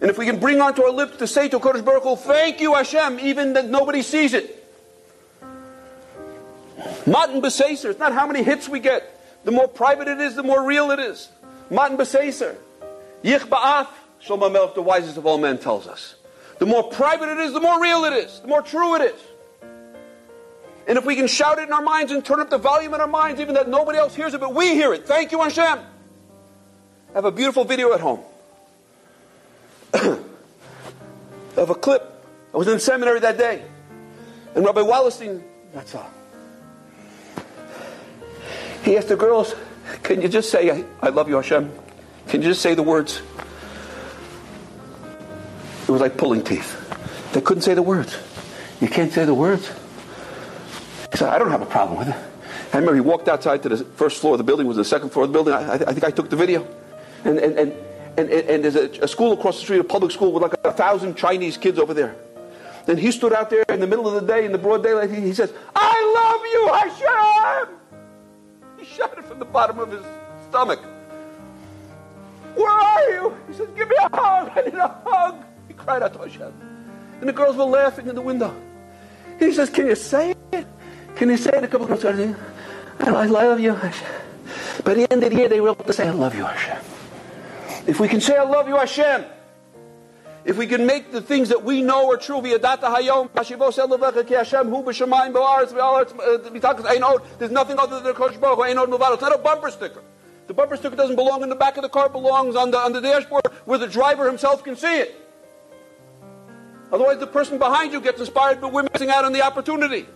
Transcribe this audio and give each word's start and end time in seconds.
And 0.00 0.08
if 0.08 0.16
we 0.16 0.24
can 0.24 0.38
bring 0.38 0.60
onto 0.60 0.82
our 0.82 0.90
lips 0.90 1.18
to 1.18 1.26
say 1.26 1.48
to 1.48 1.58
Kodesh 1.58 1.84
Baruch 1.84 2.04
Hu, 2.04 2.16
thank 2.16 2.60
you 2.60 2.74
Hashem, 2.74 3.20
even 3.20 3.52
that 3.52 3.68
nobody 3.68 4.02
sees 4.02 4.32
it. 4.32 4.56
Matan 7.06 7.42
Besaser, 7.42 7.90
it's 7.90 7.98
not 7.98 8.14
how 8.14 8.26
many 8.26 8.42
hits 8.42 8.68
we 8.68 8.80
get. 8.80 9.18
The 9.44 9.50
more 9.50 9.68
private 9.68 10.08
it 10.08 10.20
is, 10.20 10.34
the 10.34 10.42
more 10.42 10.64
real 10.64 10.90
it 10.90 10.98
is. 10.98 11.28
Matan 11.70 11.98
Besaser. 11.98 12.56
Yich 13.22 13.40
Ba'af, 13.40 13.88
Shlomo 14.24 14.50
Melech, 14.50 14.74
the 14.74 14.82
wisest 14.82 15.18
of 15.18 15.26
all 15.26 15.36
men, 15.36 15.58
tells 15.58 15.86
us. 15.86 16.14
The 16.58 16.66
more 16.66 16.84
private 16.84 17.28
it 17.28 17.38
is, 17.38 17.52
the 17.52 17.60
more 17.60 17.80
real 17.80 18.04
it 18.04 18.14
is, 18.14 18.40
the 18.40 18.48
more 18.48 18.62
true 18.62 18.94
it 18.96 19.02
is. 19.02 19.20
And 20.88 20.96
if 20.96 21.04
we 21.04 21.14
can 21.14 21.26
shout 21.26 21.58
it 21.58 21.68
in 21.68 21.72
our 21.74 21.82
minds 21.82 22.10
and 22.10 22.24
turn 22.24 22.40
up 22.40 22.48
the 22.48 22.58
volume 22.58 22.94
in 22.94 23.00
our 23.02 23.06
minds, 23.06 23.40
even 23.40 23.54
that 23.54 23.68
nobody 23.68 23.98
else 23.98 24.14
hears 24.14 24.32
it, 24.32 24.40
but 24.40 24.54
we 24.54 24.68
hear 24.74 24.94
it. 24.94 25.06
Thank 25.06 25.32
you, 25.32 25.40
Hashem. 25.40 25.78
I 25.78 27.12
have 27.14 27.26
a 27.26 27.30
beautiful 27.30 27.64
video 27.64 27.92
at 27.92 28.00
home 28.00 28.20
of 31.56 31.70
a 31.70 31.74
clip. 31.74 32.06
I 32.52 32.56
was 32.56 32.68
in 32.68 32.80
seminary 32.80 33.20
that 33.20 33.38
day, 33.38 33.62
and 34.54 34.64
Rabbi 34.64 34.80
Wallerstein, 34.80 35.42
that's 35.72 35.94
all. 35.94 36.10
He 38.82 38.96
asked 38.96 39.08
the 39.08 39.16
girls, 39.16 39.54
Can 40.02 40.20
you 40.22 40.28
just 40.28 40.50
say, 40.50 40.70
I, 40.70 40.84
I 41.00 41.10
love 41.10 41.28
you, 41.28 41.36
Hashem? 41.36 41.70
Can 42.28 42.42
you 42.42 42.48
just 42.48 42.62
say 42.62 42.74
the 42.74 42.82
words? 42.82 43.20
It 45.86 45.90
was 45.90 46.00
like 46.00 46.16
pulling 46.16 46.42
teeth. 46.42 46.76
They 47.32 47.40
couldn't 47.40 47.62
say 47.62 47.74
the 47.74 47.82
words. 47.82 48.16
You 48.80 48.88
can't 48.88 49.12
say 49.12 49.24
the 49.24 49.34
words? 49.34 49.68
He 51.12 51.18
said, 51.18 51.28
I 51.28 51.38
don't 51.38 51.50
have 51.50 51.62
a 51.62 51.66
problem 51.66 51.98
with 51.98 52.08
it. 52.08 52.16
I 52.72 52.76
remember 52.76 52.94
he 52.94 53.00
walked 53.00 53.28
outside 53.28 53.62
to 53.64 53.68
the 53.68 53.84
first 53.84 54.20
floor 54.20 54.34
of 54.34 54.38
the 54.38 54.44
building, 54.44 54.66
was 54.66 54.76
the 54.76 54.84
second 54.84 55.10
floor 55.10 55.24
of 55.24 55.30
the 55.30 55.32
building. 55.32 55.54
I, 55.54 55.74
I 55.74 55.78
think 55.78 56.04
I 56.04 56.10
took 56.10 56.30
the 56.30 56.36
video. 56.36 56.66
And, 57.24 57.38
and, 57.38 57.58
and, 57.58 57.72
and, 58.28 58.50
and 58.50 58.64
there's 58.64 58.76
a, 58.76 59.04
a, 59.04 59.08
school 59.08 59.32
across 59.32 59.56
the 59.56 59.62
street, 59.62 59.78
a 59.78 59.84
public 59.84 60.10
school 60.10 60.32
with 60.32 60.42
like 60.42 60.54
a 60.64 60.72
thousand 60.72 61.16
Chinese 61.16 61.56
kids 61.56 61.78
over 61.78 61.94
there. 61.94 62.16
Then 62.86 62.98
he 62.98 63.12
stood 63.12 63.32
out 63.32 63.50
there 63.50 63.64
in 63.68 63.80
the 63.80 63.86
middle 63.86 64.08
of 64.08 64.14
the 64.20 64.26
day, 64.26 64.44
in 64.44 64.52
the 64.52 64.58
broad 64.58 64.82
daylight, 64.82 65.10
he, 65.10 65.20
he 65.20 65.34
says, 65.34 65.52
I 65.74 65.94
love 66.18 66.42
you, 66.52 67.68
Hashem! 67.68 67.76
He 68.78 68.84
shouted 68.84 69.24
from 69.24 69.38
the 69.38 69.44
bottom 69.44 69.78
of 69.78 69.92
his 69.92 70.04
stomach. 70.48 70.80
Where 72.54 72.70
are 72.70 73.10
you? 73.10 73.36
He 73.48 73.54
said, 73.54 73.76
Give 73.76 73.88
me 73.88 73.96
a 73.98 74.16
hug. 74.16 74.50
I 74.56 74.62
need 74.62 74.74
a 74.74 74.88
hug. 75.06 75.44
He 75.68 75.74
cried 75.74 76.02
out 76.02 76.12
to 76.14 76.18
Hashem. 76.18 76.52
And 77.20 77.28
the 77.28 77.32
girls 77.32 77.56
were 77.56 77.64
laughing 77.64 78.08
in 78.08 78.14
the 78.14 78.22
window. 78.22 78.54
He 79.38 79.52
says, 79.52 79.70
Can 79.70 79.86
you 79.86 79.94
say 79.94 80.34
it? 80.52 80.66
Can 81.16 81.28
you 81.28 81.36
say 81.36 81.50
it? 81.50 81.64
A 81.64 81.68
couple 81.68 81.82
of 81.82 81.88
girls 81.88 82.00
started 82.00 82.34
saying, 82.98 83.16
I 83.16 83.26
love 83.26 83.60
you, 83.60 83.74
Hashem. 83.74 84.08
By 84.84 84.94
the 84.94 85.12
end 85.12 85.22
of 85.22 85.30
the 85.30 85.36
year, 85.36 85.48
they 85.48 85.60
were 85.60 85.70
able 85.70 85.84
to 85.84 85.92
say, 85.92 86.08
I 86.08 86.10
love 86.10 86.34
you, 86.34 86.44
Hashem. 86.44 86.78
If 87.90 87.98
we 87.98 88.06
can 88.06 88.20
say, 88.20 88.36
I 88.36 88.44
love 88.44 88.68
you, 88.68 88.76
Hashem, 88.76 89.24
if 90.44 90.56
we 90.56 90.68
can 90.68 90.86
make 90.86 91.10
the 91.10 91.20
things 91.20 91.48
that 91.48 91.64
we 91.64 91.82
know 91.82 92.08
are 92.12 92.16
true, 92.16 92.40
there's 92.40 92.60
nothing 92.60 92.78
other 97.80 97.98
than 97.98 98.14
Kodesh 98.14 98.40
Baruch 98.40 98.60
It's 98.68 99.22
not 99.22 99.34
a 99.34 99.38
bumper 99.38 99.72
sticker. 99.72 100.04
The 100.46 100.54
bumper 100.54 100.76
sticker 100.76 100.94
doesn't 100.94 101.16
belong 101.16 101.42
in 101.42 101.48
the 101.48 101.56
back 101.56 101.78
of 101.78 101.82
the 101.82 101.88
car, 101.88 102.06
it 102.06 102.12
belongs 102.12 102.54
on 102.54 102.70
the, 102.70 102.78
on 102.78 102.92
the 102.92 103.00
dashboard 103.00 103.48
where 103.64 103.80
the 103.80 103.88
driver 103.88 104.24
himself 104.28 104.62
can 104.62 104.76
see 104.76 105.00
it. 105.00 105.28
Otherwise, 106.92 107.18
the 107.18 107.26
person 107.26 107.58
behind 107.58 107.92
you 107.92 108.00
gets 108.00 108.20
inspired, 108.20 108.60
but 108.60 108.72
we're 108.72 108.86
missing 108.92 109.10
out 109.10 109.24
on 109.24 109.32
the 109.32 109.42
opportunity. 109.42 110.06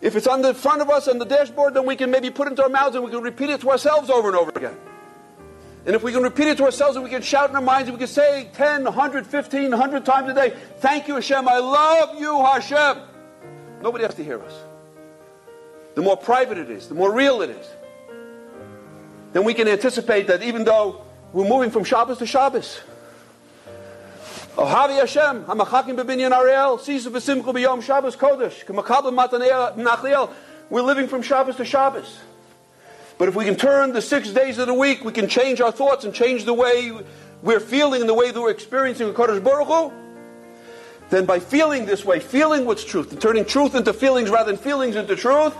If 0.00 0.16
it's 0.16 0.26
on 0.26 0.40
the 0.40 0.54
front 0.54 0.80
of 0.80 0.88
us 0.88 1.06
on 1.06 1.18
the 1.18 1.26
dashboard, 1.26 1.74
then 1.74 1.84
we 1.84 1.96
can 1.96 2.10
maybe 2.10 2.30
put 2.30 2.46
it 2.46 2.52
into 2.52 2.62
our 2.62 2.70
mouths 2.70 2.96
and 2.96 3.04
we 3.04 3.10
can 3.10 3.20
repeat 3.20 3.50
it 3.50 3.60
to 3.60 3.68
ourselves 3.68 4.08
over 4.08 4.28
and 4.28 4.38
over 4.38 4.50
again. 4.56 4.78
And 5.84 5.96
if 5.96 6.02
we 6.02 6.12
can 6.12 6.22
repeat 6.22 6.46
it 6.46 6.58
to 6.58 6.64
ourselves 6.64 6.96
and 6.96 7.04
we 7.04 7.10
can 7.10 7.22
shout 7.22 7.50
in 7.50 7.56
our 7.56 7.62
minds 7.62 7.88
and 7.88 7.96
we 7.96 7.98
can 7.98 8.08
say 8.08 8.48
10, 8.54 8.84
100, 8.84 9.26
15, 9.26 9.70
100 9.70 10.04
times 10.04 10.30
a 10.30 10.34
day, 10.34 10.54
Thank 10.78 11.08
you, 11.08 11.14
Hashem. 11.14 11.48
I 11.48 11.58
love 11.58 12.20
you, 12.20 12.44
Hashem. 12.44 12.98
Nobody 13.82 14.04
has 14.04 14.14
to 14.14 14.24
hear 14.24 14.40
us. 14.40 14.54
The 15.94 16.02
more 16.02 16.16
private 16.16 16.58
it 16.58 16.70
is, 16.70 16.88
the 16.88 16.94
more 16.94 17.12
real 17.12 17.42
it 17.42 17.50
is 17.50 17.66
then 19.32 19.44
we 19.44 19.54
can 19.54 19.66
anticipate 19.68 20.26
that 20.26 20.42
even 20.42 20.64
though 20.64 21.02
we're 21.32 21.48
moving 21.48 21.70
from 21.70 21.84
Shabbos 21.84 22.18
to 22.18 22.26
Shabbos, 22.26 22.80
Ohavi 24.56 24.98
Hashem, 24.98 25.44
Hamachakim 25.44 25.96
bebinyan 25.96 26.32
Ariel, 26.32 26.76
v'simchu 26.76 27.42
b'yom 27.42 27.82
Shabbos 27.82 28.16
Kodesh, 28.16 28.64
Nachliel. 28.64 30.30
We're 30.68 30.82
living 30.82 31.08
from 31.08 31.22
Shabbos 31.22 31.56
to 31.56 31.64
Shabbos. 31.64 32.20
But 33.22 33.28
if 33.28 33.36
we 33.36 33.44
can 33.44 33.54
turn 33.54 33.92
the 33.92 34.02
six 34.02 34.30
days 34.30 34.58
of 34.58 34.66
the 34.66 34.74
week, 34.74 35.04
we 35.04 35.12
can 35.12 35.28
change 35.28 35.60
our 35.60 35.70
thoughts 35.70 36.04
and 36.04 36.12
change 36.12 36.44
the 36.44 36.52
way 36.52 36.90
we're 37.40 37.60
feeling 37.60 38.00
and 38.00 38.08
the 38.10 38.14
way 38.14 38.32
that 38.32 38.40
we're 38.40 38.50
experiencing 38.50 39.14
Kodesh 39.14 39.44
Baruch 39.44 39.68
Hu, 39.68 39.92
then 41.08 41.24
by 41.24 41.38
feeling 41.38 41.86
this 41.86 42.04
way, 42.04 42.18
feeling 42.18 42.64
what's 42.64 42.82
truth, 42.82 43.12
and 43.12 43.20
turning 43.20 43.44
truth 43.44 43.76
into 43.76 43.92
feelings 43.92 44.28
rather 44.28 44.50
than 44.50 44.60
feelings 44.60 44.96
into 44.96 45.14
truth, 45.14 45.54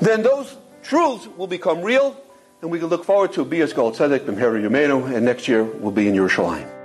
then 0.00 0.24
those 0.24 0.56
truths 0.82 1.28
will 1.36 1.46
become 1.46 1.80
real, 1.80 2.20
and 2.60 2.72
we 2.72 2.80
can 2.80 2.88
look 2.88 3.04
forward 3.04 3.32
to 3.34 3.44
Bias 3.44 3.72
Goel 3.72 3.92
Tzedek, 3.92 4.24
Bimheri 4.26 4.68
Yumenu, 4.68 5.14
and 5.14 5.24
next 5.24 5.46
year 5.46 5.62
we'll 5.62 5.92
be 5.92 6.08
in 6.08 6.16
Yerushalayim. 6.16 6.79